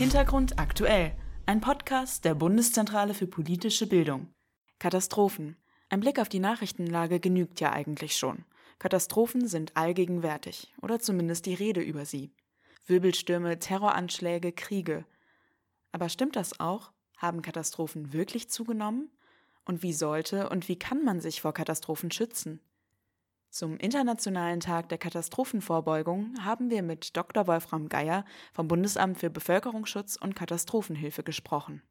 Hintergrund 0.00 0.58
aktuell. 0.58 1.12
Ein 1.44 1.60
Podcast 1.60 2.24
der 2.24 2.34
Bundeszentrale 2.34 3.12
für 3.12 3.26
politische 3.26 3.86
Bildung. 3.86 4.32
Katastrophen. 4.78 5.58
Ein 5.90 6.00
Blick 6.00 6.18
auf 6.18 6.30
die 6.30 6.38
Nachrichtenlage 6.38 7.20
genügt 7.20 7.60
ja 7.60 7.70
eigentlich 7.72 8.16
schon. 8.16 8.46
Katastrophen 8.78 9.46
sind 9.46 9.76
allgegenwärtig, 9.76 10.72
oder 10.80 11.00
zumindest 11.00 11.44
die 11.44 11.52
Rede 11.52 11.82
über 11.82 12.06
sie. 12.06 12.32
Wirbelstürme, 12.86 13.58
Terroranschläge, 13.58 14.52
Kriege. 14.52 15.04
Aber 15.92 16.08
stimmt 16.08 16.34
das 16.34 16.58
auch? 16.60 16.92
Haben 17.18 17.42
Katastrophen 17.42 18.14
wirklich 18.14 18.48
zugenommen? 18.48 19.10
Und 19.66 19.82
wie 19.82 19.92
sollte 19.92 20.48
und 20.48 20.66
wie 20.70 20.78
kann 20.78 21.04
man 21.04 21.20
sich 21.20 21.42
vor 21.42 21.52
Katastrophen 21.52 22.10
schützen? 22.10 22.62
Zum 23.50 23.78
Internationalen 23.78 24.60
Tag 24.60 24.90
der 24.90 24.98
Katastrophenvorbeugung 24.98 26.34
haben 26.44 26.70
wir 26.70 26.84
mit 26.84 27.16
Dr. 27.16 27.48
Wolfram 27.48 27.88
Geier 27.88 28.24
vom 28.52 28.68
Bundesamt 28.68 29.18
für 29.18 29.28
Bevölkerungsschutz 29.28 30.14
und 30.14 30.36
Katastrophenhilfe 30.36 31.24
gesprochen. 31.24 31.82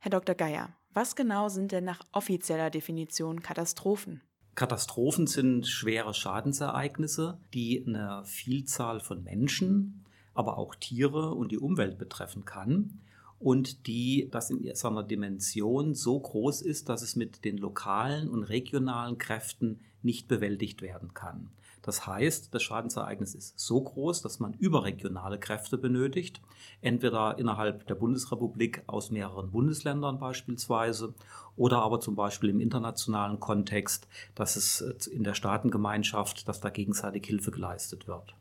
Herr 0.00 0.10
Dr. 0.10 0.34
Geier, 0.34 0.76
was 0.92 1.16
genau 1.16 1.48
sind 1.48 1.72
denn 1.72 1.84
nach 1.84 2.00
offizieller 2.12 2.68
Definition 2.68 3.40
Katastrophen? 3.40 4.20
Katastrophen 4.54 5.26
sind 5.26 5.66
schwere 5.66 6.12
Schadensereignisse, 6.12 7.40
die 7.54 7.82
eine 7.86 8.22
Vielzahl 8.26 9.00
von 9.00 9.24
Menschen, 9.24 10.04
aber 10.34 10.58
auch 10.58 10.74
Tiere 10.74 11.30
und 11.34 11.50
die 11.50 11.58
Umwelt 11.58 11.96
betreffen 11.96 12.44
kann 12.44 13.00
und 13.42 13.88
die, 13.88 14.28
das 14.30 14.50
in 14.50 14.74
seiner 14.74 15.02
Dimension 15.02 15.94
so 15.94 16.18
groß 16.18 16.62
ist, 16.62 16.88
dass 16.88 17.02
es 17.02 17.16
mit 17.16 17.44
den 17.44 17.58
lokalen 17.58 18.28
und 18.28 18.44
regionalen 18.44 19.18
Kräften 19.18 19.80
nicht 20.02 20.28
bewältigt 20.28 20.80
werden 20.80 21.12
kann. 21.12 21.50
Das 21.82 22.06
heißt, 22.06 22.54
das 22.54 22.62
Schadensereignis 22.62 23.34
ist 23.34 23.58
so 23.58 23.80
groß, 23.82 24.22
dass 24.22 24.38
man 24.38 24.54
überregionale 24.54 25.40
Kräfte 25.40 25.76
benötigt, 25.76 26.40
entweder 26.80 27.36
innerhalb 27.38 27.88
der 27.88 27.96
Bundesrepublik 27.96 28.84
aus 28.86 29.10
mehreren 29.10 29.50
Bundesländern 29.50 30.20
beispielsweise 30.20 31.12
oder 31.56 31.82
aber 31.82 31.98
zum 31.98 32.14
Beispiel 32.14 32.50
im 32.50 32.60
internationalen 32.60 33.40
Kontext, 33.40 34.06
dass 34.36 34.54
es 34.54 34.80
in 35.08 35.24
der 35.24 35.34
Staatengemeinschaft, 35.34 36.46
dass 36.46 36.60
da 36.60 36.70
gegenseitig 36.70 37.26
Hilfe 37.26 37.50
geleistet 37.50 38.06
wird. 38.06 38.36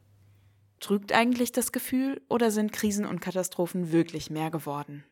Trügt 0.81 1.13
eigentlich 1.13 1.51
das 1.51 1.71
Gefühl 1.71 2.21
oder 2.27 2.49
sind 2.49 2.73
Krisen 2.73 3.05
und 3.05 3.21
Katastrophen 3.21 3.91
wirklich 3.91 4.31
mehr 4.31 4.49
geworden? 4.49 5.03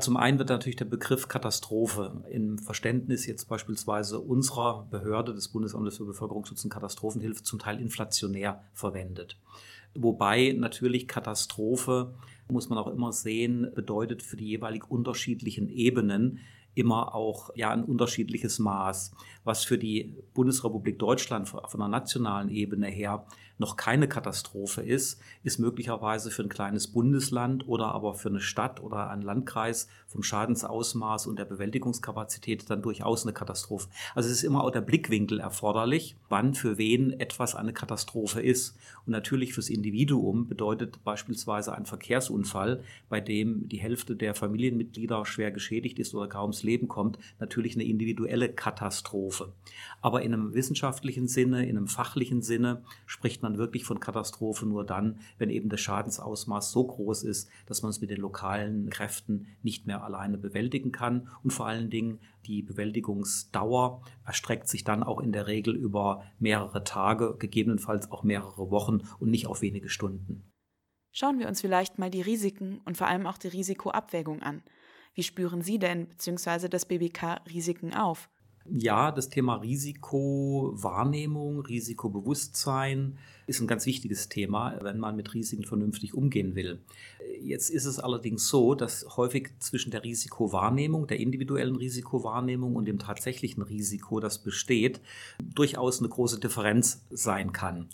Zum 0.00 0.16
einen 0.16 0.38
wird 0.38 0.48
natürlich 0.48 0.76
der 0.76 0.84
Begriff 0.84 1.26
Katastrophe 1.26 2.22
im 2.30 2.56
Verständnis 2.56 3.26
jetzt 3.26 3.48
beispielsweise 3.48 4.20
unserer 4.20 4.86
Behörde 4.88 5.34
des 5.34 5.48
Bundesamtes 5.48 5.96
für 5.96 6.04
Bevölkerungsschutz 6.04 6.62
und 6.62 6.70
Katastrophenhilfe 6.70 7.42
zum 7.42 7.58
Teil 7.58 7.80
inflationär 7.80 8.62
verwendet. 8.72 9.36
Wobei 9.96 10.54
natürlich 10.56 11.08
Katastrophe, 11.08 12.14
muss 12.48 12.68
man 12.68 12.78
auch 12.78 12.86
immer 12.86 13.12
sehen, 13.12 13.72
bedeutet 13.74 14.22
für 14.22 14.36
die 14.36 14.46
jeweilig 14.46 14.88
unterschiedlichen 14.88 15.68
Ebenen 15.68 16.38
immer 16.76 17.12
auch 17.12 17.50
ja 17.56 17.70
ein 17.72 17.82
unterschiedliches 17.82 18.60
Maß, 18.60 19.12
was 19.42 19.64
für 19.64 19.78
die 19.78 20.14
Bundesrepublik 20.32 20.96
Deutschland 21.00 21.48
von 21.48 21.80
der 21.80 21.88
nationalen 21.88 22.50
Ebene 22.50 22.86
her 22.86 23.26
noch 23.58 23.76
keine 23.76 24.08
Katastrophe 24.08 24.82
ist, 24.82 25.20
ist 25.42 25.58
möglicherweise 25.58 26.30
für 26.30 26.42
ein 26.42 26.48
kleines 26.48 26.86
Bundesland 26.86 27.66
oder 27.68 27.94
aber 27.94 28.14
für 28.14 28.28
eine 28.28 28.40
Stadt 28.40 28.82
oder 28.82 29.10
einen 29.10 29.22
Landkreis 29.22 29.88
vom 30.06 30.22
Schadensausmaß 30.22 31.26
und 31.26 31.38
der 31.38 31.44
Bewältigungskapazität 31.44 32.70
dann 32.70 32.82
durchaus 32.82 33.24
eine 33.24 33.32
Katastrophe. 33.32 33.88
Also 34.14 34.28
es 34.28 34.36
ist 34.36 34.44
immer 34.44 34.64
auch 34.64 34.70
der 34.70 34.80
Blickwinkel 34.80 35.40
erforderlich, 35.40 36.16
wann 36.28 36.54
für 36.54 36.78
wen 36.78 37.12
etwas 37.18 37.54
eine 37.54 37.72
Katastrophe 37.72 38.40
ist. 38.40 38.76
Und 39.06 39.12
natürlich 39.12 39.54
fürs 39.54 39.68
Individuum 39.68 40.48
bedeutet 40.48 41.02
beispielsweise 41.04 41.74
ein 41.74 41.86
Verkehrsunfall, 41.86 42.82
bei 43.08 43.20
dem 43.20 43.68
die 43.68 43.78
Hälfte 43.78 44.16
der 44.16 44.34
Familienmitglieder 44.34 45.26
schwer 45.26 45.50
geschädigt 45.50 45.98
ist 45.98 46.14
oder 46.14 46.28
kaum 46.28 46.48
ums 46.48 46.62
Leben 46.62 46.88
kommt, 46.88 47.18
natürlich 47.38 47.74
eine 47.74 47.84
individuelle 47.84 48.48
Katastrophe. 48.48 49.52
Aber 50.00 50.22
in 50.22 50.32
einem 50.32 50.54
wissenschaftlichen 50.54 51.28
Sinne, 51.28 51.68
in 51.68 51.76
einem 51.76 51.88
fachlichen 51.88 52.42
Sinne 52.42 52.82
spricht 53.06 53.42
man 53.42 53.47
wirklich 53.56 53.84
von 53.84 54.00
Katastrophe 54.00 54.66
nur 54.66 54.84
dann, 54.84 55.20
wenn 55.38 55.48
eben 55.48 55.70
das 55.70 55.80
Schadensausmaß 55.80 56.70
so 56.70 56.86
groß 56.86 57.22
ist, 57.22 57.48
dass 57.64 57.82
man 57.82 57.90
es 57.90 58.02
mit 58.02 58.10
den 58.10 58.20
lokalen 58.20 58.90
Kräften 58.90 59.46
nicht 59.62 59.86
mehr 59.86 60.04
alleine 60.04 60.36
bewältigen 60.36 60.92
kann. 60.92 61.30
Und 61.42 61.52
vor 61.52 61.66
allen 61.66 61.88
Dingen 61.88 62.18
die 62.44 62.62
Bewältigungsdauer 62.62 64.02
erstreckt 64.26 64.68
sich 64.68 64.84
dann 64.84 65.02
auch 65.02 65.20
in 65.20 65.32
der 65.32 65.46
Regel 65.46 65.74
über 65.74 66.24
mehrere 66.38 66.84
Tage, 66.84 67.36
gegebenenfalls 67.38 68.10
auch 68.10 68.24
mehrere 68.24 68.70
Wochen 68.70 69.00
und 69.18 69.30
nicht 69.30 69.46
auf 69.46 69.62
wenige 69.62 69.88
Stunden. 69.88 70.52
Schauen 71.12 71.38
wir 71.38 71.48
uns 71.48 71.60
vielleicht 71.60 71.98
mal 71.98 72.10
die 72.10 72.20
Risiken 72.20 72.80
und 72.84 72.96
vor 72.96 73.06
allem 73.06 73.26
auch 73.26 73.38
die 73.38 73.48
Risikoabwägung 73.48 74.42
an. 74.42 74.62
Wie 75.14 75.22
spüren 75.22 75.62
Sie 75.62 75.78
denn 75.78 76.08
bzw. 76.08 76.68
das 76.68 76.86
BBK 76.86 77.40
Risiken 77.50 77.94
auf? 77.94 78.28
Ja, 78.70 79.12
das 79.12 79.30
Thema 79.30 79.56
Risikowahrnehmung, 79.56 81.60
Risikobewusstsein 81.60 83.16
ist 83.46 83.60
ein 83.60 83.66
ganz 83.66 83.86
wichtiges 83.86 84.28
Thema, 84.28 84.78
wenn 84.82 84.98
man 84.98 85.16
mit 85.16 85.32
Risiken 85.32 85.64
vernünftig 85.64 86.12
umgehen 86.12 86.54
will. 86.54 86.78
Jetzt 87.42 87.70
ist 87.70 87.86
es 87.86 87.98
allerdings 87.98 88.46
so, 88.48 88.74
dass 88.74 89.16
häufig 89.16 89.48
zwischen 89.58 89.90
der 89.90 90.04
Risikowahrnehmung, 90.04 91.06
der 91.06 91.18
individuellen 91.18 91.76
Risikowahrnehmung 91.76 92.76
und 92.76 92.84
dem 92.84 92.98
tatsächlichen 92.98 93.62
Risiko, 93.62 94.20
das 94.20 94.36
besteht, 94.38 95.00
durchaus 95.42 96.00
eine 96.00 96.10
große 96.10 96.38
Differenz 96.38 97.00
sein 97.10 97.52
kann. 97.52 97.88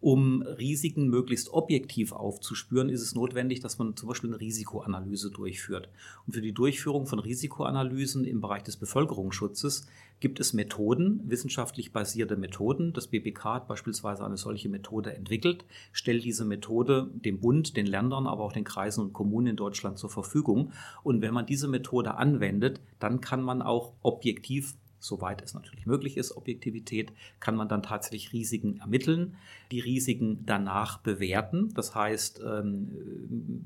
Um 0.00 0.42
Risiken 0.42 1.08
möglichst 1.08 1.52
objektiv 1.52 2.12
aufzuspüren, 2.12 2.88
ist 2.88 3.02
es 3.02 3.16
notwendig, 3.16 3.58
dass 3.58 3.78
man 3.78 3.96
zum 3.96 4.08
Beispiel 4.08 4.30
eine 4.30 4.40
Risikoanalyse 4.40 5.30
durchführt. 5.30 5.88
Und 6.24 6.34
für 6.34 6.40
die 6.40 6.52
Durchführung 6.52 7.06
von 7.06 7.18
Risikoanalysen 7.18 8.24
im 8.24 8.40
Bereich 8.40 8.62
des 8.62 8.76
Bevölkerungsschutzes 8.76 9.88
gibt 10.20 10.38
es 10.38 10.52
Methoden, 10.52 11.20
wissenschaftlich 11.24 11.92
basierte 11.92 12.36
Methoden. 12.36 12.92
Das 12.92 13.08
BBK 13.08 13.44
hat 13.44 13.68
beispielsweise 13.68 14.24
eine 14.24 14.36
solche 14.36 14.68
Methode 14.68 15.14
entwickelt, 15.14 15.64
stellt 15.92 16.24
diese 16.24 16.44
Methode 16.44 17.10
dem 17.12 17.40
Bund, 17.40 17.76
den 17.76 17.86
Ländern, 17.86 18.28
aber 18.28 18.44
auch 18.44 18.52
den 18.52 18.64
Kreisen 18.64 19.00
und 19.00 19.12
Kommunen 19.12 19.48
in 19.48 19.56
Deutschland 19.56 19.98
zur 19.98 20.10
Verfügung. 20.10 20.72
Und 21.02 21.22
wenn 21.22 21.34
man 21.34 21.46
diese 21.46 21.66
Methode 21.66 22.14
anwendet, 22.14 22.80
dann 23.00 23.20
kann 23.20 23.42
man 23.42 23.62
auch 23.62 23.94
objektiv 24.02 24.76
soweit 24.98 25.42
es 25.42 25.54
natürlich 25.54 25.86
möglich 25.86 26.16
ist, 26.16 26.36
Objektivität, 26.36 27.12
kann 27.40 27.56
man 27.56 27.68
dann 27.68 27.82
tatsächlich 27.82 28.32
Risiken 28.32 28.78
ermitteln, 28.78 29.36
die 29.70 29.80
Risiken 29.80 30.44
danach 30.46 30.98
bewerten. 30.98 31.72
Das 31.74 31.94
heißt, 31.94 32.40
ähm, 32.44 32.90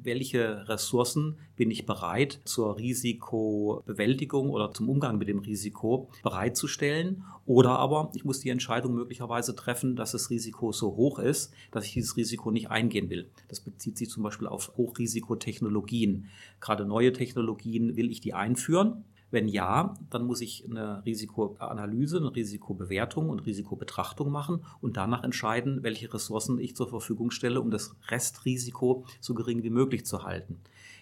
welche 0.02 0.68
Ressourcen 0.68 1.38
bin 1.56 1.70
ich 1.70 1.86
bereit 1.86 2.40
zur 2.44 2.76
Risikobewältigung 2.78 4.50
oder 4.50 4.72
zum 4.72 4.88
Umgang 4.88 5.18
mit 5.18 5.28
dem 5.28 5.38
Risiko 5.38 6.08
bereitzustellen. 6.22 7.24
Oder 7.44 7.78
aber 7.78 8.10
ich 8.14 8.24
muss 8.24 8.40
die 8.40 8.50
Entscheidung 8.50 8.94
möglicherweise 8.94 9.54
treffen, 9.54 9.96
dass 9.96 10.12
das 10.12 10.30
Risiko 10.30 10.72
so 10.72 10.96
hoch 10.96 11.18
ist, 11.18 11.52
dass 11.70 11.84
ich 11.84 11.92
dieses 11.92 12.16
Risiko 12.16 12.50
nicht 12.50 12.70
eingehen 12.70 13.10
will. 13.10 13.30
Das 13.48 13.60
bezieht 13.60 13.98
sich 13.98 14.08
zum 14.08 14.22
Beispiel 14.22 14.46
auf 14.46 14.72
Hochrisikotechnologien. 14.76 16.28
Gerade 16.60 16.84
neue 16.84 17.12
Technologien 17.12 17.96
will 17.96 18.10
ich 18.10 18.20
die 18.20 18.34
einführen 18.34 19.04
wenn 19.32 19.48
ja, 19.48 19.94
dann 20.10 20.26
muss 20.26 20.40
ich 20.40 20.64
eine 20.68 21.04
Risikoanalyse, 21.04 22.18
eine 22.18 22.34
Risikobewertung 22.34 23.30
und 23.30 23.40
Risikobetrachtung 23.46 24.30
machen 24.30 24.64
und 24.80 24.96
danach 24.96 25.24
entscheiden, 25.24 25.82
welche 25.82 26.12
Ressourcen 26.12 26.58
ich 26.58 26.76
zur 26.76 26.88
Verfügung 26.88 27.30
stelle, 27.30 27.60
um 27.60 27.70
das 27.70 27.96
Restrisiko 28.08 29.06
so 29.20 29.34
gering 29.34 29.62
wie 29.62 29.70
möglich 29.70 30.04
zu 30.04 30.22
halten. 30.22 30.60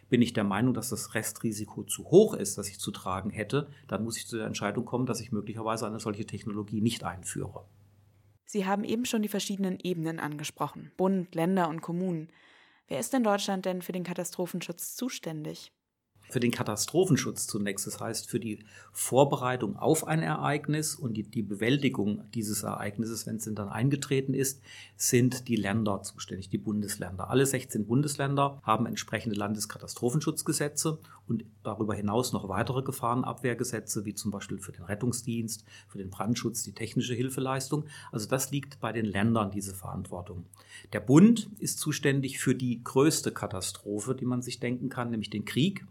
Bin 0.08 0.22
ich 0.22 0.32
der 0.32 0.44
Meinung, 0.44 0.74
dass 0.74 0.90
das 0.90 1.14
Restrisiko 1.14 1.82
zu 1.82 2.04
hoch 2.06 2.34
ist, 2.34 2.56
das 2.56 2.68
ich 2.68 2.78
zu 2.78 2.90
tragen 2.92 3.30
hätte, 3.30 3.68
dann 3.88 4.04
muss 4.04 4.16
ich 4.16 4.26
zu 4.26 4.36
der 4.36 4.46
Entscheidung 4.46 4.84
kommen, 4.84 5.06
dass 5.06 5.20
ich 5.20 5.32
möglicherweise 5.32 5.86
eine 5.86 6.00
solche 6.00 6.26
Technologie 6.26 6.80
nicht 6.80 7.04
einführe. 7.04 7.64
Sie 8.44 8.66
haben 8.66 8.82
eben 8.82 9.04
schon 9.04 9.22
die 9.22 9.28
verschiedenen 9.28 9.78
Ebenen 9.80 10.18
angesprochen, 10.18 10.90
Bund, 10.96 11.34
Länder 11.34 11.68
und 11.68 11.80
Kommunen. 11.80 12.28
Wer 12.88 12.98
ist 12.98 13.14
in 13.14 13.22
Deutschland 13.22 13.64
denn 13.66 13.82
für 13.82 13.92
den 13.92 14.02
Katastrophenschutz 14.02 14.96
zuständig? 14.96 15.72
Für 16.32 16.40
den 16.40 16.50
Katastrophenschutz 16.50 17.46
zunächst, 17.46 17.86
das 17.86 18.00
heißt 18.00 18.28
für 18.28 18.40
die 18.40 18.60
Vorbereitung 18.92 19.76
auf 19.76 20.06
ein 20.06 20.22
Ereignis 20.22 20.94
und 20.94 21.14
die, 21.14 21.22
die 21.22 21.42
Bewältigung 21.42 22.24
dieses 22.34 22.62
Ereignisses, 22.62 23.26
wenn 23.26 23.36
es 23.36 23.44
denn 23.44 23.54
dann 23.54 23.68
eingetreten 23.68 24.34
ist, 24.34 24.60
sind 24.96 25.48
die 25.48 25.56
Länder 25.56 26.02
zuständig, 26.02 26.48
die 26.48 26.58
Bundesländer. 26.58 27.30
Alle 27.30 27.46
16 27.46 27.86
Bundesländer 27.86 28.60
haben 28.62 28.86
entsprechende 28.86 29.36
Landesklassenschutzgesetze 29.36 30.98
und 31.26 31.44
darüber 31.62 31.94
hinaus 31.94 32.32
noch 32.32 32.48
weitere 32.48 32.82
Gefahrenabwehrgesetze, 32.82 34.04
wie 34.04 34.14
zum 34.14 34.30
Beispiel 34.30 34.58
für 34.58 34.72
den 34.72 34.84
Rettungsdienst, 34.84 35.64
für 35.88 35.98
den 35.98 36.10
Brandschutz, 36.10 36.62
die 36.62 36.72
technische 36.72 37.14
Hilfeleistung. 37.14 37.84
Also 38.12 38.28
das 38.28 38.50
liegt 38.50 38.80
bei 38.80 38.92
den 38.92 39.04
Ländern, 39.04 39.50
diese 39.50 39.74
Verantwortung. 39.74 40.44
Der 40.92 41.00
Bund 41.00 41.48
ist 41.58 41.78
zuständig 41.78 42.38
für 42.38 42.54
die 42.54 42.82
größte 42.82 43.32
Katastrophe, 43.32 44.14
die 44.14 44.24
man 44.26 44.42
sich 44.42 44.60
denken 44.60 44.88
kann, 44.88 45.10
nämlich 45.10 45.30
den 45.30 45.44
Krieg. 45.44 45.86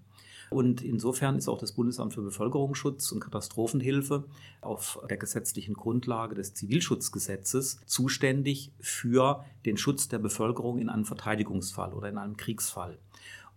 Und 0.50 0.81
insofern 0.81 1.38
ist 1.38 1.48
auch 1.48 1.60
das 1.60 1.74
Bundesamt 1.74 2.13
für 2.13 2.22
Bevölkerungsschutz 2.22 3.12
und 3.12 3.19
Katastrophenhilfe 3.19 4.25
auf 4.62 5.00
der 5.10 5.18
gesetzlichen 5.18 5.75
Grundlage 5.75 6.36
des 6.36 6.54
Zivilschutzgesetzes 6.54 7.80
zuständig 7.86 8.72
für 8.80 9.46
den 9.66 9.78
Schutz 9.78 10.07
der 10.07 10.19
Bevölkerung 10.19 10.80
in 10.80 10.90
einem 10.90 11.06
Verteidigungsfall 11.06 11.94
oder 11.94 12.10
in 12.10 12.18
einem 12.18 12.38
Kriegsfall. 12.38 12.98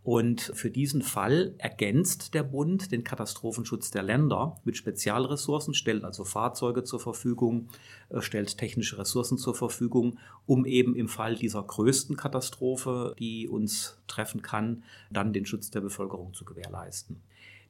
Und 0.05 0.41
für 0.41 0.71
diesen 0.71 1.03
Fall 1.03 1.55
ergänzt 1.59 2.35
der 2.35 2.43
Bund 2.43 2.91
den 2.91 3.05
Katastrophenschutz 3.05 3.93
der 3.93 4.03
Länder 4.03 4.61
mit 4.65 4.77
Spezialressourcen, 4.77 5.75
stellt 5.75 6.03
also 6.03 6.25
Fahrzeuge 6.25 6.83
zur 6.83 6.99
Verfügung, 6.99 7.69
äh, 8.09 8.21
stellt 8.21 8.59
technische 8.59 8.99
Ressourcen 8.99 9.39
zur 9.39 9.55
Verfügung, 9.55 10.19
um 10.45 10.67
eben 10.67 10.97
im 10.97 11.07
Fall 11.07 11.37
dieser 11.37 11.63
größten 11.63 12.17
Katastrophe, 12.17 13.15
die 13.19 13.47
uns 13.47 13.97
treffen 14.09 14.43
kann, 14.43 14.83
dann 15.11 15.33
den 15.33 15.47
Schutz 15.47 15.71
der 15.71 15.81
Bevölkerung 15.81 16.35
zu 16.35 16.45
gewährleisten. 16.45 17.23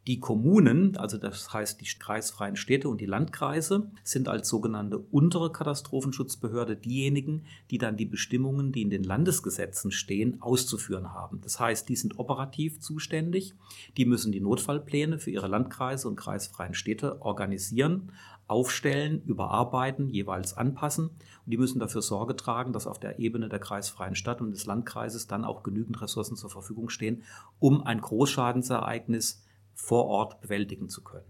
Die 0.08 0.18
Kommunen, 0.18 0.96
also 0.96 1.16
das 1.16 1.52
heißt 1.52 1.80
die 1.80 1.84
kreisfreien 1.84 2.56
Städte 2.56 2.88
und 2.88 3.00
die 3.00 3.06
Landkreise, 3.06 3.88
sind 4.02 4.26
als 4.26 4.48
sogenannte 4.48 4.98
untere 4.98 5.52
Katastrophenschutzbehörde 5.52 6.74
diejenigen, 6.74 7.44
die 7.70 7.78
dann 7.78 7.96
die 7.96 8.04
Bestimmungen, 8.04 8.72
die 8.72 8.82
in 8.82 8.90
den 8.90 9.04
Landesgesetzen 9.04 9.92
stehen, 9.92 10.42
auszuführen 10.42 11.12
haben. 11.12 11.40
Das 11.42 11.60
heißt, 11.60 11.88
die 11.88 11.94
sind 11.94 12.18
operativ 12.18 12.80
zuständig, 12.80 13.54
die 13.96 14.04
müssen 14.04 14.32
die 14.32 14.40
Notfallpläne 14.40 15.20
für 15.20 15.30
ihre 15.30 15.46
Landkreise 15.46 16.08
und 16.08 16.16
kreisfreien 16.16 16.74
Städte 16.74 17.22
organisieren, 17.22 18.10
aufstellen, 18.48 19.22
überarbeiten, 19.24 20.08
jeweils 20.08 20.56
anpassen. 20.56 21.10
Und 21.10 21.50
die 21.52 21.56
müssen 21.56 21.78
dafür 21.78 22.02
Sorge 22.02 22.34
tragen, 22.34 22.72
dass 22.72 22.88
auf 22.88 22.98
der 22.98 23.20
Ebene 23.20 23.48
der 23.48 23.60
kreisfreien 23.60 24.16
Stadt 24.16 24.40
und 24.40 24.50
des 24.50 24.66
Landkreises 24.66 25.28
dann 25.28 25.44
auch 25.44 25.62
genügend 25.62 26.02
Ressourcen 26.02 26.36
zur 26.36 26.50
Verfügung 26.50 26.88
stehen, 26.88 27.22
um 27.60 27.86
ein 27.86 28.00
Großschadensereignis 28.00 29.44
vor 29.82 30.06
Ort 30.06 30.40
bewältigen 30.40 30.88
zu 30.88 31.02
können. 31.02 31.26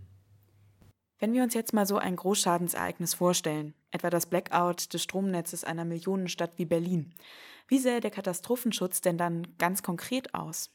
Wenn 1.19 1.33
wir 1.33 1.43
uns 1.43 1.55
jetzt 1.55 1.73
mal 1.73 1.87
so 1.87 1.97
ein 1.97 2.17
Großschadensereignis 2.17 3.15
vorstellen, 3.15 3.75
etwa 3.91 4.11
das 4.11 4.27
Blackout 4.27 4.93
des 4.93 5.03
Stromnetzes 5.03 5.65
einer 5.65 5.85
Millionenstadt 5.85 6.53
wie 6.57 6.67
Berlin, 6.67 7.15
wie 7.69 7.79
sähe 7.79 8.01
der 8.01 8.11
Katastrophenschutz 8.11 9.01
denn 9.01 9.17
dann 9.17 9.47
ganz 9.57 9.83
konkret 9.83 10.35
aus? 10.35 10.71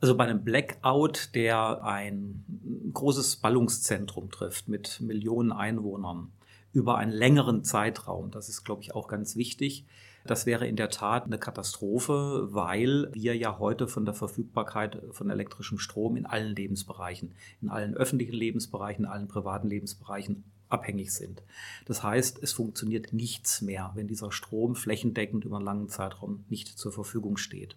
Also 0.00 0.16
bei 0.16 0.24
einem 0.24 0.42
Blackout, 0.42 1.34
der 1.34 1.84
ein 1.84 2.90
großes 2.92 3.36
Ballungszentrum 3.36 4.30
trifft 4.30 4.68
mit 4.68 5.00
Millionen 5.00 5.52
Einwohnern 5.52 6.32
über 6.72 6.98
einen 6.98 7.12
längeren 7.12 7.62
Zeitraum, 7.62 8.30
das 8.30 8.48
ist, 8.48 8.64
glaube 8.64 8.82
ich, 8.82 8.94
auch 8.94 9.06
ganz 9.06 9.36
wichtig, 9.36 9.86
das 10.24 10.46
wäre 10.46 10.66
in 10.66 10.76
der 10.76 10.90
Tat 10.90 11.24
eine 11.24 11.38
Katastrophe, 11.38 12.48
weil 12.50 13.08
wir 13.12 13.36
ja 13.36 13.58
heute 13.58 13.88
von 13.88 14.04
der 14.04 14.14
Verfügbarkeit 14.14 15.02
von 15.10 15.30
elektrischem 15.30 15.78
Strom 15.78 16.16
in 16.16 16.26
allen 16.26 16.54
Lebensbereichen, 16.54 17.32
in 17.62 17.70
allen 17.70 17.94
öffentlichen 17.94 18.34
Lebensbereichen, 18.34 19.04
in 19.04 19.10
allen 19.10 19.28
privaten 19.28 19.68
Lebensbereichen 19.68 20.44
abhängig 20.68 21.12
sind. 21.12 21.42
Das 21.86 22.02
heißt, 22.02 22.42
es 22.42 22.52
funktioniert 22.52 23.12
nichts 23.12 23.60
mehr, 23.60 23.90
wenn 23.94 24.06
dieser 24.06 24.30
Strom 24.30 24.76
flächendeckend 24.76 25.44
über 25.44 25.56
einen 25.56 25.64
langen 25.64 25.88
Zeitraum 25.88 26.44
nicht 26.48 26.68
zur 26.78 26.92
Verfügung 26.92 27.36
steht. 27.36 27.76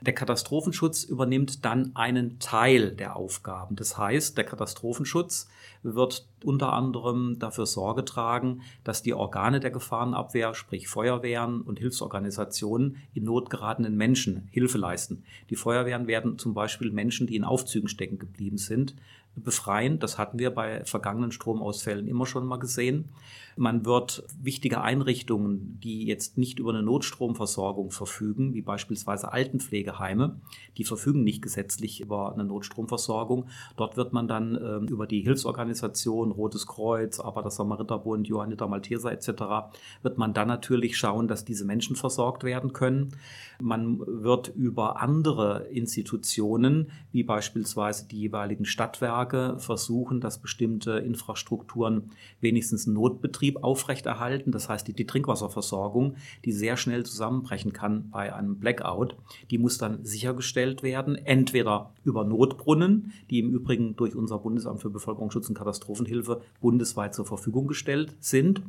Der 0.00 0.14
Katastrophenschutz 0.14 1.04
übernimmt 1.04 1.64
dann 1.64 1.94
einen 1.94 2.38
Teil 2.38 2.92
der 2.92 3.16
Aufgaben. 3.16 3.76
Das 3.76 3.98
heißt, 3.98 4.36
der 4.36 4.44
Katastrophenschutz 4.44 5.48
wird 5.82 6.26
unter 6.44 6.72
anderem 6.72 7.38
dafür 7.38 7.66
Sorge 7.66 8.04
tragen, 8.04 8.62
dass 8.84 9.02
die 9.02 9.14
Organe 9.14 9.60
der 9.60 9.70
Gefahrenabwehr, 9.70 10.54
sprich 10.54 10.88
Feuerwehren 10.88 11.62
und 11.62 11.78
Hilfsorganisationen, 11.78 12.96
in 13.14 13.24
Not 13.24 13.50
geratenen 13.50 13.96
Menschen 13.96 14.48
Hilfe 14.50 14.78
leisten. 14.78 15.24
Die 15.50 15.56
Feuerwehren 15.56 16.06
werden 16.06 16.38
zum 16.38 16.54
Beispiel 16.54 16.90
Menschen, 16.90 17.26
die 17.26 17.36
in 17.36 17.44
Aufzügen 17.44 17.88
stecken 17.88 18.18
geblieben 18.18 18.58
sind, 18.58 18.94
befreien. 19.42 19.98
Das 19.98 20.18
hatten 20.18 20.38
wir 20.38 20.50
bei 20.50 20.84
vergangenen 20.84 21.32
Stromausfällen 21.32 22.06
immer 22.06 22.26
schon 22.26 22.46
mal 22.46 22.58
gesehen. 22.58 23.10
Man 23.58 23.84
wird 23.84 24.22
wichtige 24.40 24.82
Einrichtungen, 24.82 25.80
die 25.82 26.06
jetzt 26.06 26.38
nicht 26.38 26.60
über 26.60 26.70
eine 26.70 26.84
Notstromversorgung 26.84 27.90
verfügen, 27.90 28.54
wie 28.54 28.62
beispielsweise 28.62 29.32
Altenpflegeheime, 29.32 30.40
die 30.76 30.84
verfügen 30.84 31.24
nicht 31.24 31.42
gesetzlich 31.42 32.00
über 32.00 32.32
eine 32.32 32.44
Notstromversorgung. 32.44 33.48
Dort 33.76 33.96
wird 33.96 34.12
man 34.12 34.28
dann 34.28 34.54
äh, 34.54 34.76
über 34.88 35.08
die 35.08 35.22
Hilfsorganisation 35.22 36.30
Rotes 36.30 36.68
Kreuz, 36.68 37.18
aber 37.18 37.42
das 37.42 37.56
Samariterbund, 37.56 38.28
Johanniter 38.28 38.68
Malteser 38.68 39.10
etc., 39.10 39.72
wird 40.02 40.18
man 40.18 40.34
dann 40.34 40.46
natürlich 40.46 40.96
schauen, 40.96 41.26
dass 41.26 41.44
diese 41.44 41.64
Menschen 41.64 41.96
versorgt 41.96 42.44
werden 42.44 42.72
können. 42.72 43.16
Man 43.60 43.98
wird 43.98 44.54
über 44.54 45.02
andere 45.02 45.66
Institutionen, 45.70 46.92
wie 47.10 47.24
beispielsweise 47.24 48.06
die 48.06 48.20
jeweiligen 48.20 48.66
Stadtwerke, 48.66 49.27
versuchen, 49.58 50.20
dass 50.20 50.38
bestimmte 50.38 50.92
Infrastrukturen 50.98 52.10
wenigstens 52.40 52.86
Notbetrieb 52.86 53.38
Betrieb 53.38 53.62
aufrechterhalten. 53.62 54.52
Das 54.52 54.68
heißt, 54.68 54.88
die, 54.88 54.94
die, 54.94 55.06
Trinkwasserversorgung, 55.06 56.16
die 56.44 56.52
sehr 56.52 56.76
schnell 56.76 57.04
zusammenbrechen 57.04 57.72
kann 57.72 58.10
bei 58.10 58.34
einem 58.34 58.58
Blackout, 58.58 59.16
die 59.50 59.58
muss 59.58 59.78
dann 59.78 60.04
sichergestellt 60.04 60.82
werden, 60.82 61.14
entweder 61.14 61.92
über 62.04 62.24
Notbrunnen, 62.24 63.12
die 63.30 63.38
im 63.38 63.50
Übrigen 63.50 63.96
durch 63.96 64.16
unser 64.16 64.38
Bundesamt 64.38 64.80
für 64.80 64.90
Bevölkerungsschutz 64.90 65.48
und 65.48 65.56
Katastrophenhilfe 65.56 66.40
bundesweit 66.60 67.14
zur 67.14 67.26
Verfügung 67.26 67.68
gestellt 67.68 68.16
sind, 68.18 68.62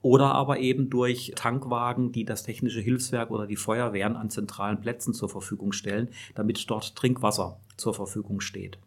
oder 0.00 0.32
aber 0.34 0.58
eben 0.58 0.88
durch 0.88 1.32
Tankwagen, 1.34 2.12
die 2.12 2.24
das 2.24 2.44
technische 2.44 2.80
Hilfswerk 2.80 3.30
oder 3.30 3.46
die 3.46 3.56
Feuerwehren 3.56 4.16
an 4.16 4.30
zentralen 4.30 4.80
Plätzen 4.80 5.12
zur 5.12 5.28
Verfügung 5.28 5.72
stellen, 5.72 6.08
damit 6.34 6.70
dort 6.70 6.96
Trinkwasser 6.96 7.58
zur 7.76 7.94
Verfügung 7.94 8.40
steht. 8.40 8.78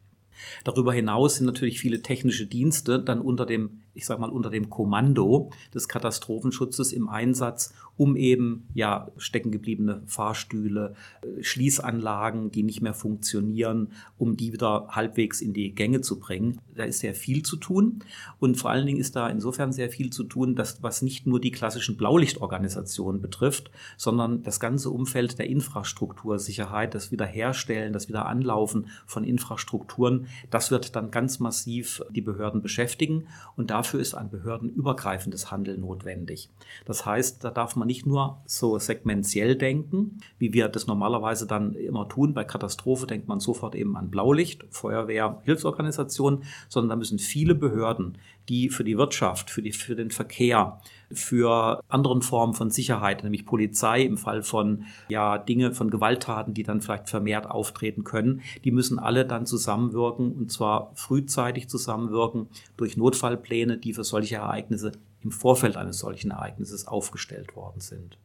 Darüber 0.63 0.93
hinaus 0.93 1.35
sind 1.35 1.45
natürlich 1.45 1.79
viele 1.79 2.01
technische 2.01 2.45
Dienste 2.45 2.99
dann 2.99 3.21
unter 3.21 3.45
dem 3.45 3.81
ich 3.97 4.05
sage 4.05 4.21
mal, 4.21 4.29
unter 4.29 4.51
dem 4.51 4.69
Kommando 4.69 5.49
des 5.73 5.87
Katastrophenschutzes 5.87 6.93
im 6.93 7.09
Einsatz, 7.09 7.73
um 7.97 8.15
eben 8.15 8.67
ja 8.75 9.09
steckengebliebene 9.17 10.03
Fahrstühle, 10.05 10.93
äh, 11.21 11.43
Schließanlagen, 11.43 12.51
die 12.51 12.61
nicht 12.61 12.81
mehr 12.81 12.93
funktionieren, 12.93 13.91
um 14.19 14.37
die 14.37 14.53
wieder 14.53 14.89
halbwegs 14.91 15.41
in 15.41 15.53
die 15.53 15.73
Gänge 15.73 16.01
zu 16.01 16.19
bringen. 16.19 16.61
Da 16.75 16.83
ist 16.83 16.99
sehr 16.99 17.15
viel 17.15 17.41
zu 17.41 17.57
tun 17.57 18.03
und 18.39 18.57
vor 18.57 18.69
allen 18.69 18.85
Dingen 18.85 18.99
ist 18.99 19.15
da 19.15 19.27
insofern 19.27 19.71
sehr 19.71 19.89
viel 19.89 20.11
zu 20.11 20.23
tun, 20.23 20.55
dass 20.55 20.83
was 20.83 21.01
nicht 21.01 21.25
nur 21.25 21.41
die 21.41 21.51
klassischen 21.51 21.97
Blaulichtorganisationen 21.97 23.19
betrifft, 23.19 23.71
sondern 23.97 24.43
das 24.43 24.59
ganze 24.59 24.91
Umfeld 24.91 25.39
der 25.39 25.49
Infrastruktursicherheit, 25.49 26.93
das 26.93 27.11
Wiederherstellen, 27.11 27.93
das 27.93 28.07
Wiederanlaufen 28.07 28.89
von 29.07 29.23
Infrastrukturen, 29.23 30.27
das 30.51 30.69
wird 30.69 30.95
dann 30.95 31.09
ganz 31.09 31.39
massiv 31.39 32.03
die 32.11 32.21
Behörden 32.21 32.61
beschäftigen 32.61 33.27
und 33.55 33.71
dafür 33.71 33.86
dafür 33.87 34.01
ist 34.01 34.15
ein 34.15 34.29
behördenübergreifendes 34.29 35.49
Handeln 35.49 35.79
notwendig. 35.79 36.49
Das 36.83 37.05
heißt, 37.05 37.41
da 37.43 37.51
darf 37.51 37.77
man 37.77 37.87
nicht 37.87 38.05
nur 38.05 38.41
so 38.45 38.77
segmentiell 38.79 39.55
denken, 39.55 40.19
wie 40.37 40.51
wir 40.51 40.67
das 40.67 40.87
normalerweise 40.87 41.47
dann 41.47 41.73
immer 41.73 42.09
tun. 42.09 42.33
Bei 42.33 42.43
Katastrophe 42.43 43.07
denkt 43.07 43.29
man 43.29 43.39
sofort 43.39 43.75
eben 43.75 43.95
an 43.95 44.09
Blaulicht, 44.09 44.65
Feuerwehr, 44.71 45.41
Hilfsorganisation, 45.45 46.43
sondern 46.67 46.89
da 46.89 46.95
müssen 46.97 47.17
viele 47.17 47.55
Behörden, 47.55 48.17
die 48.49 48.69
für 48.69 48.83
die 48.83 48.97
Wirtschaft, 48.97 49.49
für, 49.49 49.61
die, 49.61 49.71
für 49.71 49.95
den 49.95 50.11
Verkehr, 50.11 50.79
für 51.11 51.81
anderen 51.87 52.21
Formen 52.21 52.53
von 52.53 52.69
Sicherheit, 52.69 53.23
nämlich 53.23 53.45
Polizei 53.45 54.01
im 54.01 54.17
Fall 54.17 54.43
von 54.43 54.85
ja 55.09 55.37
Dinge 55.37 55.73
von 55.73 55.89
Gewalttaten, 55.89 56.53
die 56.53 56.63
dann 56.63 56.81
vielleicht 56.81 57.09
vermehrt 57.09 57.49
auftreten 57.49 58.03
können, 58.03 58.41
die 58.63 58.71
müssen 58.71 58.99
alle 58.99 59.25
dann 59.25 59.45
zusammenwirken 59.45 60.33
und 60.33 60.51
zwar 60.51 60.91
frühzeitig 60.95 61.69
zusammenwirken 61.69 62.47
durch 62.77 62.97
Notfallpläne, 62.97 63.77
die 63.77 63.93
für 63.93 64.03
solche 64.03 64.35
Ereignisse 64.35 64.91
im 65.21 65.31
Vorfeld 65.31 65.77
eines 65.77 65.99
solchen 65.99 66.31
Ereignisses 66.31 66.87
aufgestellt 66.87 67.55
worden 67.55 67.81
sind. 67.81 68.17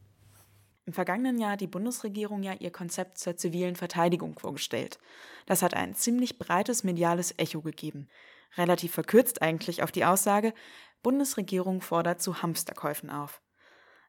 Im 0.85 0.93
vergangenen 0.93 1.39
Jahr 1.39 1.53
hat 1.53 1.61
die 1.61 1.67
Bundesregierung 1.67 2.43
ja 2.43 2.53
ihr 2.59 2.71
Konzept 2.71 3.17
zur 3.17 3.37
zivilen 3.37 3.75
Verteidigung 3.75 4.37
vorgestellt. 4.37 4.99
Das 5.45 5.61
hat 5.61 5.73
ein 5.73 5.95
ziemlich 5.95 6.37
breites 6.37 6.83
mediales 6.83 7.33
Echo 7.37 7.61
gegeben. 7.61 8.09
Relativ 8.57 8.93
verkürzt 8.93 9.41
eigentlich 9.41 9.83
auf 9.83 9.91
die 9.91 10.05
Aussage, 10.05 10.53
Bundesregierung 11.01 11.81
fordert 11.81 12.21
zu 12.21 12.41
Hamsterkäufen 12.41 13.09
auf. 13.09 13.41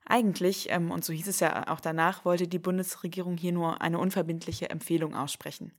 Eigentlich, 0.07 0.71
ähm, 0.71 0.91
und 0.91 1.05
so 1.05 1.13
hieß 1.13 1.29
es 1.29 1.41
ja 1.41 1.73
auch 1.73 1.81
danach, 1.81 2.25
wollte 2.25 2.47
die 2.47 2.59
Bundesregierung 2.59 3.37
hier 3.37 3.53
nur 3.53 3.81
eine 3.81 3.99
unverbindliche 3.99 4.69
Empfehlung 4.69 5.15
aussprechen. 5.15 5.73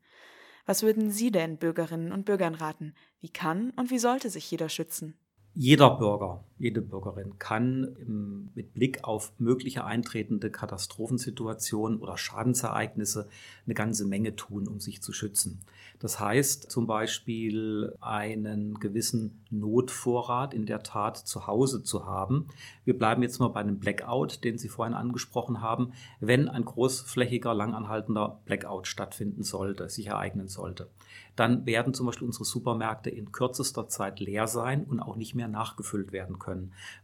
Was 0.66 0.82
würden 0.82 1.12
Sie 1.12 1.32
denn 1.32 1.58
Bürgerinnen 1.58 2.12
und 2.12 2.26
Bürgern 2.26 2.56
raten? 2.56 2.96
Wie 3.20 3.30
kann 3.30 3.70
und 3.72 3.92
wie 3.92 4.00
sollte 4.00 4.32
sich 4.32 4.50
jeder 4.50 4.68
schützen? 4.68 5.20
Jeder 5.54 5.92
Bürger 5.92 6.44
jede 6.58 6.82
Bürgerin 6.82 7.38
kann 7.38 8.50
mit 8.56 8.74
Blick 8.74 9.04
auf 9.04 9.34
mögliche 9.40 9.84
eintretende 9.84 10.50
Katastrophensituationen 10.50 12.00
oder 12.00 12.18
Schadensereignisse 12.18 13.28
eine 13.66 13.74
ganze 13.74 14.06
Menge 14.06 14.36
tun, 14.36 14.68
um 14.68 14.80
sich 14.80 15.02
zu 15.02 15.12
schützen. 15.12 15.62
Das 16.00 16.20
heißt 16.20 16.72
zum 16.72 16.88
Beispiel 16.88 17.96
einen 18.00 18.76
gewissen 18.80 19.44
Notvorrat 19.50 20.54
in 20.54 20.66
der 20.66 20.84
Tat 20.84 21.18
zu 21.18 21.48
Hause 21.48 21.84
zu 21.84 22.06
haben. 22.06 22.48
Wir 22.84 22.98
bleiben 22.98 23.24
jetzt 23.24 23.40
mal 23.40 23.48
bei 23.50 23.62
einem 23.62 23.80
Blackout, 23.80 24.44
den 24.44 24.58
Sie 24.58 24.70
vorhin 24.70 24.94
angesprochen 24.94 25.62
haben. 25.62 25.94
Wenn 26.20 26.48
ein 26.48 26.66
großflächiger, 26.66 27.54
langanhaltender 27.54 28.40
Blackout 28.46 28.88
stattfinden 28.88 29.44
sollte, 29.44 29.90
sich 29.90 30.08
ereignen 30.08 30.48
sollte, 30.48 30.90
dann 31.36 31.66
werden 31.66 31.94
zum 31.94 32.06
Beispiel 32.06 32.28
unsere 32.28 32.46
Supermärkte 32.46 33.10
in 33.10 33.32
kürzester 33.32 33.88
Zeit 33.88 34.20
leer 34.20 34.48
sein 34.48 34.84
und 34.86 35.00
auch 35.00 35.16
nicht 35.16 35.36
mehr 35.36 35.48
nachgefüllt 35.48 36.12
werden 36.12 36.40
können. 36.40 36.45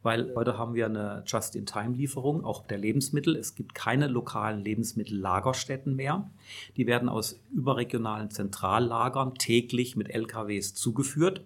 Weil 0.04 0.34
heute 0.36 0.58
haben 0.58 0.74
wir 0.74 0.86
eine 0.86 1.24
Just-in-Time-Lieferung, 1.26 2.46
auch 2.46 2.66
der 2.66 2.78
Lebensmittel. 2.78 3.36
Es 3.36 3.56
gibt 3.56 3.76
keine 3.76 4.08
lokalen 4.08 4.64
Lebensmittellagerstätten 4.64 5.96
mehr. 5.96 6.30
Die 6.78 6.88
werden 6.88 7.10
aus 7.10 7.40
überregionalen 7.54 8.32
Zentrallagern 8.32 9.36
täglich 9.36 9.96
mit 9.96 10.10
LKWs 10.10 10.74
zugeführt. 10.74 11.42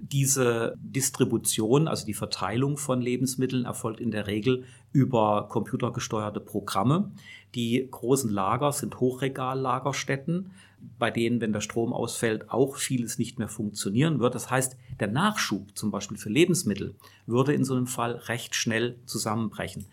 Diese 0.00 0.76
Distribution, 0.78 1.88
also 1.88 2.06
die 2.06 2.14
Verteilung 2.14 2.76
von 2.78 3.02
Lebensmitteln, 3.02 3.64
erfolgt 3.64 4.00
in 4.00 4.12
der 4.12 4.28
Regel 4.28 4.64
über 4.92 5.48
computergesteuerte 5.48 6.38
Programme. 6.38 7.10
Die 7.56 7.88
großen 7.90 8.30
Lager 8.30 8.70
sind 8.72 9.00
Hochregallagerstätten, 9.00 10.52
bei 10.98 11.10
denen, 11.10 11.40
wenn 11.40 11.52
der 11.52 11.60
Strom 11.60 11.92
ausfällt, 11.92 12.50
auch 12.50 12.76
vieles 12.76 13.18
nicht 13.18 13.40
mehr 13.40 13.48
funktionieren 13.48 14.20
wird. 14.20 14.36
Das 14.36 14.50
heißt, 14.50 14.76
der 15.00 15.08
Nachschub 15.08 15.76
zum 15.76 15.90
Beispiel 15.90 16.16
für 16.16 16.30
Lebensmittel 16.30 16.94
würde 17.26 17.52
in 17.52 17.64
so 17.64 17.74
einem 17.74 17.88
Fall 17.88 18.12
recht 18.12 18.54
schnell 18.54 18.96
zusammenbrechen. 19.04 19.86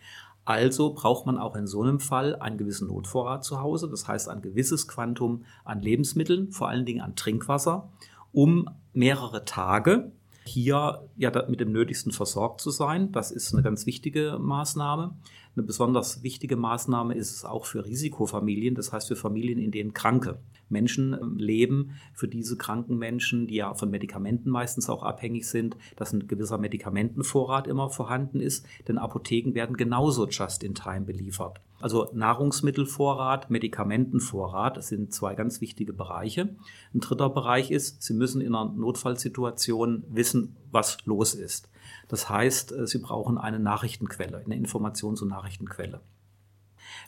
Also 0.46 0.94
braucht 0.94 1.26
man 1.26 1.40
auch 1.40 1.56
in 1.56 1.66
so 1.66 1.82
einem 1.82 2.00
Fall 2.00 2.36
einen 2.36 2.60
gewissen 2.60 2.88
Notvorrat 2.88 3.44
zu 3.44 3.62
Hause, 3.62 3.90
das 3.90 4.08
heißt 4.08 4.30
ein 4.30 4.44
gewisses 4.44 4.88
Quantum 4.88 5.44
an 5.64 5.82
Lebensmitteln, 5.82 6.52
vor 6.52 6.70
allen 6.70 6.86
Dingen 6.86 7.02
an 7.02 7.16
Trinkwasser, 7.16 7.90
um 8.36 8.70
mehrere 8.94 9.46
Tage 9.46 10.12
hier 10.46 11.08
ja 11.18 11.32
mit 11.48 11.60
dem 11.60 11.72
Nötigsten 11.72 12.12
versorgt 12.12 12.62
zu 12.62 12.70
sein. 12.70 13.12
Das 13.12 13.32
ist 13.32 13.54
eine 13.54 13.64
ganz 13.64 13.88
wichtige 13.88 14.38
Maßnahme. 14.40 15.16
Eine 15.56 15.66
besonders 15.66 16.22
wichtige 16.22 16.56
Maßnahme 16.56 17.16
ist 17.16 17.32
es 17.32 17.46
auch 17.46 17.66
für 17.66 17.86
Risikofamilien, 17.86 18.76
das 18.76 18.92
heißt 18.92 19.08
für 19.08 19.16
Familien, 19.16 19.58
in 19.58 19.72
denen 19.72 19.94
Kranke 19.94 20.38
Menschen 20.70 21.14
ähm, 21.14 21.38
leben. 21.38 21.92
Für 22.14 22.28
diese 22.28 22.58
kranken 22.58 22.98
Menschen, 22.98 23.48
die 23.48 23.56
ja 23.56 23.74
von 23.74 23.90
Medikamenten 23.90 24.50
meistens 24.50 24.90
auch 24.90 25.02
abhängig 25.02 25.48
sind, 25.48 25.78
dass 25.96 26.14
ein 26.14 26.28
gewisser 26.28 26.58
Medikamentenvorrat 26.58 27.68
immer 27.68 27.90
vorhanden 27.90 28.40
ist, 28.40 28.68
denn 28.88 28.98
Apotheken 28.98 29.56
werden 29.56 29.78
genauso 29.78 30.28
just 30.28 30.64
in 30.64 30.76
time 30.76 31.06
beliefert. 31.06 31.62
Also 31.82 32.10
Nahrungsmittelvorrat, 32.14 33.50
Medikamentenvorrat, 33.50 34.78
das 34.78 34.88
sind 34.88 35.14
zwei 35.14 35.36
ganz 35.36 35.62
wichtige 35.62 35.94
Bereiche. 35.94 36.56
Ein 36.94 37.00
dritter 37.02 37.30
Bereich 37.30 37.70
ist, 37.70 38.02
Sie 38.02 38.14
müssen 38.14 38.42
in 38.42 38.56
einer 38.56 38.72
Notfallsituation 38.72 40.04
wissen, 40.08 40.56
was 40.72 40.98
los 41.06 41.36
ist. 41.36 41.70
Das 42.08 42.30
heißt, 42.30 42.72
äh, 42.72 42.88
Sie 42.88 43.00
brauchen 43.00 43.38
eine 43.38 43.60
Nachrichtenquelle, 43.60 44.42
eine 44.46 44.56
Informations- 44.56 45.22
und 45.22 45.30
Nachrichtenquelle. 45.30 46.02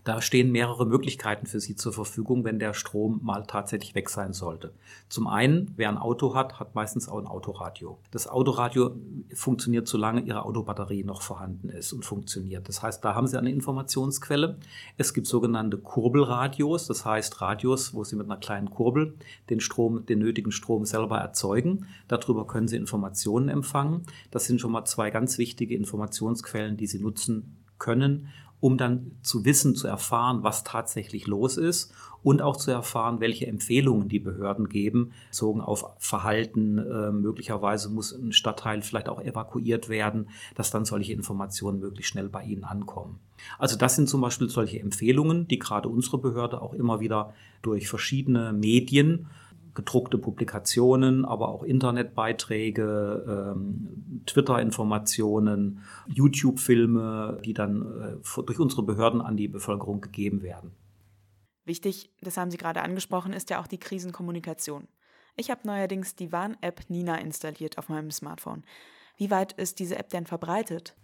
Da 0.03 0.21
stehen 0.21 0.51
mehrere 0.51 0.85
Möglichkeiten 0.85 1.47
für 1.47 1.59
Sie 1.59 1.75
zur 1.75 1.93
Verfügung, 1.93 2.43
wenn 2.43 2.59
der 2.59 2.73
Strom 2.73 3.19
mal 3.23 3.43
tatsächlich 3.45 3.95
weg 3.95 4.09
sein 4.09 4.33
sollte. 4.33 4.73
Zum 5.09 5.27
einen, 5.27 5.73
wer 5.75 5.89
ein 5.89 5.97
Auto 5.97 6.35
hat, 6.35 6.59
hat 6.59 6.75
meistens 6.75 7.09
auch 7.09 7.19
ein 7.19 7.27
Autoradio. 7.27 7.97
Das 8.11 8.27
Autoradio 8.27 8.95
funktioniert, 9.33 9.87
solange 9.87 10.21
Ihre 10.21 10.45
Autobatterie 10.45 11.03
noch 11.03 11.21
vorhanden 11.21 11.69
ist 11.69 11.93
und 11.93 12.05
funktioniert. 12.05 12.67
Das 12.67 12.81
heißt, 12.81 13.03
da 13.03 13.15
haben 13.15 13.27
Sie 13.27 13.37
eine 13.37 13.51
Informationsquelle. 13.51 14.57
Es 14.97 15.13
gibt 15.13 15.27
sogenannte 15.27 15.77
Kurbelradios, 15.77 16.87
das 16.87 17.05
heißt 17.05 17.41
Radios, 17.41 17.93
wo 17.93 18.03
Sie 18.03 18.15
mit 18.15 18.25
einer 18.25 18.39
kleinen 18.39 18.69
Kurbel 18.69 19.15
den 19.49 19.59
Strom, 19.59 20.05
den 20.05 20.19
nötigen 20.19 20.51
Strom 20.51 20.85
selber 20.85 21.17
erzeugen. 21.17 21.85
Darüber 22.07 22.47
können 22.47 22.67
Sie 22.67 22.77
Informationen 22.77 23.49
empfangen. 23.49 24.03
Das 24.31 24.45
sind 24.45 24.61
schon 24.61 24.71
mal 24.71 24.85
zwei 24.85 25.11
ganz 25.11 25.37
wichtige 25.37 25.75
Informationsquellen, 25.75 26.77
die 26.77 26.87
Sie 26.87 26.99
nutzen 26.99 27.57
können, 27.79 28.29
um 28.59 28.77
dann 28.77 29.11
zu 29.21 29.45
wissen, 29.45 29.75
zu 29.75 29.87
erfahren, 29.87 30.43
was 30.43 30.63
tatsächlich 30.63 31.27
los 31.27 31.57
ist 31.57 31.93
und 32.23 32.41
auch 32.41 32.57
zu 32.57 32.71
erfahren, 32.71 33.19
welche 33.19 33.47
Empfehlungen 33.47 34.09
die 34.09 34.19
Behörden 34.19 34.67
geben, 34.67 35.11
bezogen 35.29 35.61
auf 35.61 35.85
Verhalten. 35.99 36.77
Äh, 36.79 37.11
möglicherweise 37.11 37.89
muss 37.89 38.11
ein 38.11 38.31
Stadtteil 38.31 38.81
vielleicht 38.81 39.09
auch 39.09 39.21
evakuiert 39.21 39.89
werden, 39.89 40.29
dass 40.55 40.71
dann 40.71 40.85
solche 40.85 41.13
Informationen 41.13 41.79
möglichst 41.79 42.11
schnell 42.11 42.29
bei 42.29 42.43
Ihnen 42.43 42.63
ankommen. 42.63 43.19
Also 43.59 43.77
das 43.77 43.95
sind 43.95 44.09
zum 44.09 44.21
Beispiel 44.21 44.49
solche 44.49 44.79
Empfehlungen, 44.79 45.47
die 45.47 45.59
gerade 45.59 45.89
unsere 45.89 46.17
Behörde 46.17 46.61
auch 46.61 46.73
immer 46.73 46.99
wieder 46.99 47.33
durch 47.61 47.87
verschiedene 47.87 48.51
Medien 48.51 49.27
gedruckte 49.77 50.17
Publikationen, 50.17 51.23
aber 51.23 51.49
auch 51.49 51.61
Internetbeiträge, 51.61 53.53
ähm, 53.55 54.23
Twitter-Informationen, 54.25 55.83
YouTube-Filme, 56.07 57.39
die 57.45 57.53
dann 57.53 57.83
äh, 57.83 58.41
durch 58.41 58.59
unsere 58.59 58.81
Behörden 58.81 59.21
an 59.21 59.37
die 59.37 59.47
Bevölkerung 59.47 60.01
gegeben 60.01 60.41
werden. 60.41 60.71
Wichtig, 61.63 62.09
das 62.21 62.37
haben 62.37 62.49
Sie 62.49 62.57
gerade 62.57 62.81
angesprochen, 62.81 63.33
ist 63.33 63.51
ja 63.51 63.61
auch 63.61 63.67
die 63.67 63.77
Krisenkommunikation. 63.77 64.87
Ich 65.35 65.51
habe 65.51 65.61
neuerdings 65.65 66.15
die 66.15 66.31
Warn-App 66.31 66.89
Nina 66.89 67.19
installiert 67.19 67.77
auf 67.77 67.87
meinem 67.87 68.09
Smartphone. 68.09 68.63
Wie 69.15 69.29
weit 69.29 69.53
ist 69.53 69.77
diese 69.77 69.99
App 69.99 70.09
denn 70.09 70.25
verbreitet? 70.25 70.95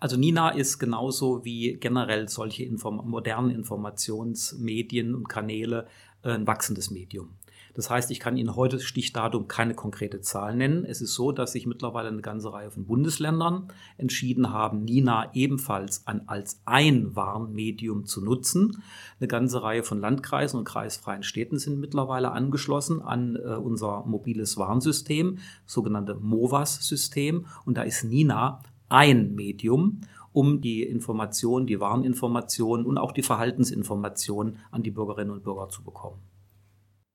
Also 0.00 0.16
Nina 0.16 0.50
ist 0.50 0.78
genauso 0.78 1.44
wie 1.44 1.76
generell 1.78 2.28
solche 2.28 2.64
Inform 2.64 3.06
modernen 3.10 3.50
Informationsmedien 3.50 5.14
und 5.14 5.28
Kanäle 5.28 5.88
äh, 6.22 6.30
ein 6.30 6.46
wachsendes 6.46 6.90
Medium. 6.90 7.36
Das 7.78 7.90
heißt, 7.90 8.10
ich 8.10 8.18
kann 8.18 8.36
Ihnen 8.36 8.56
heute 8.56 8.80
Stichdatum 8.80 9.46
keine 9.46 9.72
konkrete 9.72 10.20
Zahl 10.20 10.56
nennen. 10.56 10.84
Es 10.84 11.00
ist 11.00 11.14
so, 11.14 11.30
dass 11.30 11.52
sich 11.52 11.64
mittlerweile 11.64 12.08
eine 12.08 12.22
ganze 12.22 12.52
Reihe 12.52 12.72
von 12.72 12.86
Bundesländern 12.86 13.68
entschieden 13.98 14.52
haben, 14.52 14.82
Nina 14.82 15.32
ebenfalls 15.32 16.04
an, 16.04 16.22
als 16.26 16.60
ein 16.64 17.14
Warnmedium 17.14 18.04
zu 18.04 18.20
nutzen. 18.20 18.82
Eine 19.20 19.28
ganze 19.28 19.62
Reihe 19.62 19.84
von 19.84 20.00
Landkreisen 20.00 20.58
und 20.58 20.64
kreisfreien 20.64 21.22
Städten 21.22 21.60
sind 21.60 21.78
mittlerweile 21.78 22.32
angeschlossen 22.32 23.00
an 23.00 23.36
äh, 23.36 23.54
unser 23.54 24.04
mobiles 24.06 24.56
Warnsystem, 24.56 25.38
sogenannte 25.64 26.16
MOVAS-System. 26.16 27.46
Und 27.64 27.76
da 27.76 27.82
ist 27.82 28.02
Nina 28.02 28.60
ein 28.88 29.36
Medium 29.36 30.00
um 30.32 30.60
die 30.60 30.82
Informationen, 30.82 31.68
die 31.68 31.78
Warninformationen 31.78 32.84
und 32.84 32.98
auch 32.98 33.12
die 33.12 33.22
Verhaltensinformationen 33.22 34.56
an 34.72 34.82
die 34.82 34.90
Bürgerinnen 34.90 35.30
und 35.30 35.44
Bürger 35.44 35.68
zu 35.68 35.84
bekommen. 35.84 36.18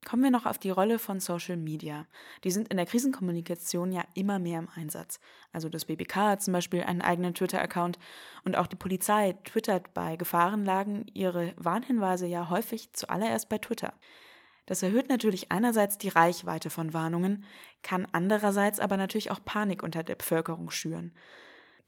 Kommen 0.04 0.22
wir 0.22 0.30
noch 0.30 0.44
auf 0.44 0.58
die 0.58 0.70
Rolle 0.70 0.98
von 0.98 1.18
Social 1.18 1.56
Media. 1.56 2.06
Die 2.44 2.50
sind 2.50 2.68
in 2.68 2.76
der 2.76 2.84
Krisenkommunikation 2.84 3.90
ja 3.90 4.04
immer 4.14 4.38
mehr 4.38 4.58
im 4.58 4.68
Einsatz. 4.74 5.18
Also 5.52 5.70
das 5.70 5.86
BBK 5.86 6.16
hat 6.16 6.42
zum 6.42 6.52
Beispiel 6.52 6.82
einen 6.82 7.00
eigenen 7.00 7.34
Twitter-Account 7.34 7.98
und 8.44 8.56
auch 8.56 8.66
die 8.66 8.76
Polizei 8.76 9.34
twittert 9.44 9.94
bei 9.94 10.16
Gefahrenlagen 10.16 11.06
ihre 11.14 11.54
Warnhinweise 11.56 12.26
ja 12.26 12.50
häufig 12.50 12.92
zuallererst 12.92 13.48
bei 13.48 13.58
Twitter. 13.58 13.94
Das 14.66 14.82
erhöht 14.82 15.08
natürlich 15.08 15.50
einerseits 15.52 15.98
die 15.98 16.08
Reichweite 16.08 16.70
von 16.70 16.92
Warnungen, 16.92 17.44
kann 17.82 18.06
andererseits 18.12 18.80
aber 18.80 18.96
natürlich 18.96 19.30
auch 19.30 19.44
Panik 19.44 19.82
unter 19.82 20.02
der 20.02 20.14
Bevölkerung 20.14 20.70
schüren. 20.70 21.12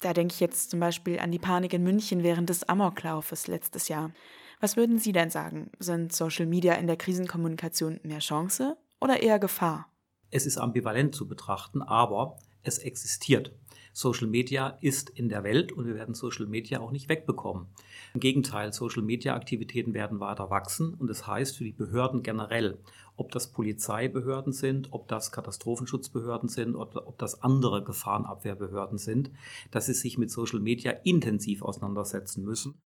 Da 0.01 0.13
denke 0.13 0.35
ich 0.35 0.41
jetzt 0.41 0.71
zum 0.71 0.81
Beispiel 0.81 1.19
an 1.19 1.33
die 1.33 1.39
Panik 1.39 1.73
in 1.73 1.83
München 1.83 2.23
während 2.23 2.51
des 2.51 2.69
Amoklaufes 2.69 3.47
letztes 3.47 3.89
Jahr. 3.89 4.11
Was 4.59 4.77
würden 4.77 4.99
Sie 4.99 5.13
denn 5.13 5.29
sagen? 5.29 5.71
Sind 5.79 6.13
Social 6.13 6.47
Media 6.47 6.75
in 6.75 6.87
der 6.87 6.97
Krisenkommunikation 6.97 8.01
mehr 8.03 8.21
Chance 8.21 8.77
oder 9.01 9.23
eher 9.23 9.39
Gefahr? 9.39 9.93
Es 10.31 10.47
ist 10.47 10.57
ambivalent 10.57 11.15
zu 11.15 11.29
betrachten, 11.29 11.83
aber 11.83 12.39
es 12.63 12.79
existiert. 12.79 13.55
Social 13.93 14.27
Media 14.27 14.77
ist 14.81 15.11
in 15.11 15.29
der 15.29 15.43
Welt 15.45 15.73
und 15.73 15.87
wir 15.87 15.95
werden 15.95 16.15
Social 16.15 16.47
Media 16.47 16.81
auch 16.81 16.91
nicht 16.91 17.09
wegbekommen. 17.09 17.69
Im 18.13 18.21
Gegenteil, 18.21 18.73
Social 18.73 19.03
Media 19.03 19.35
Aktivitäten 19.35 19.95
werden 19.95 20.21
weiter 20.21 20.51
wachsen 20.51 20.95
und 20.95 21.09
das 21.09 21.27
heißt 21.27 21.57
für 21.57 21.65
die 21.65 21.73
Behörden 21.73 22.23
generell, 22.23 22.79
ob 23.17 23.31
das 23.33 23.53
Polizeibehörden 23.53 24.53
sind, 24.53 24.89
ob 24.93 25.09
das 25.09 25.33
Katastrophenschutzbehörden 25.33 26.49
sind, 26.49 26.77
ob, 26.77 26.97
ob 26.97 27.19
das 27.19 27.43
andere 27.43 27.85
Gefahrenabwehrbehörden 27.85 28.99
sind, 28.99 29.31
dass 29.71 29.87
sie 29.87 29.95
sich 29.95 30.19
mit 30.19 30.31
Social 30.31 30.61
Media 30.61 30.93
intensiv 31.05 31.63
auseinandersetzen 31.63 32.45
müssen. 32.45 32.81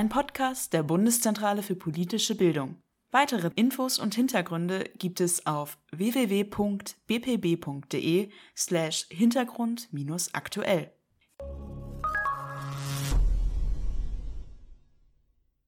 Ein 0.00 0.08
Podcast 0.08 0.72
der 0.72 0.82
Bundeszentrale 0.82 1.62
für 1.62 1.76
politische 1.76 2.34
Bildung. 2.34 2.80
Weitere 3.10 3.50
Infos 3.54 3.98
und 3.98 4.14
Hintergründe 4.14 4.84
gibt 4.96 5.20
es 5.20 5.44
auf 5.44 5.76
www.bpb.de 5.92 6.90
slash 8.56 9.06
Hintergrund-aktuell. 9.10 10.94